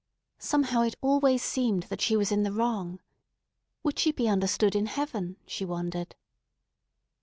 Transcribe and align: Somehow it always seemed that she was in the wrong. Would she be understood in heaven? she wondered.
Somehow 0.39 0.81
it 0.81 0.95
always 1.01 1.43
seemed 1.43 1.83
that 1.83 2.01
she 2.01 2.15
was 2.17 2.31
in 2.31 2.41
the 2.41 2.51
wrong. 2.51 3.01
Would 3.83 3.99
she 3.99 4.11
be 4.11 4.27
understood 4.27 4.73
in 4.75 4.87
heaven? 4.87 5.35
she 5.45 5.63
wondered. 5.63 6.15